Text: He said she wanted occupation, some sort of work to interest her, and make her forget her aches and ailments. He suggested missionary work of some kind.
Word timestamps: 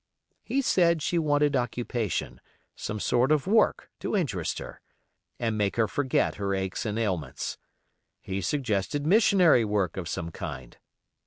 He 0.41 0.63
said 0.63 1.03
she 1.03 1.19
wanted 1.19 1.55
occupation, 1.55 2.41
some 2.75 2.99
sort 2.99 3.31
of 3.31 3.45
work 3.45 3.91
to 3.99 4.15
interest 4.17 4.57
her, 4.57 4.81
and 5.39 5.55
make 5.55 5.75
her 5.75 5.87
forget 5.87 6.37
her 6.41 6.55
aches 6.55 6.87
and 6.87 6.97
ailments. 6.97 7.59
He 8.19 8.41
suggested 8.41 9.05
missionary 9.05 9.63
work 9.63 9.97
of 9.97 10.09
some 10.09 10.31
kind. 10.31 10.75